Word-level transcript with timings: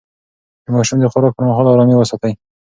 د 0.65 0.67
ماشوم 0.75 0.97
د 1.01 1.05
خوراک 1.11 1.33
پر 1.37 1.43
مهال 1.49 1.65
ارامي 1.69 1.95
وساتئ. 1.97 2.31